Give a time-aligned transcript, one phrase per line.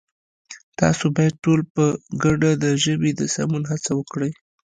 [0.79, 1.83] تاسو بايد ټول په
[2.23, 4.31] گډه د ژبې د سمون هڅه وکړئ!